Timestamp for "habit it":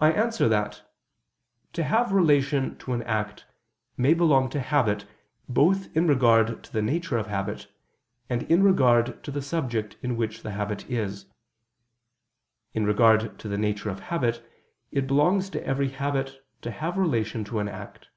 14.00-15.06